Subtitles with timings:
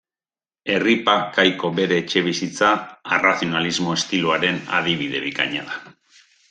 [0.75, 2.71] Erripa kaiko bere etxebizitza
[3.19, 5.83] arrazionalismo estiloaren adibide bikaina da.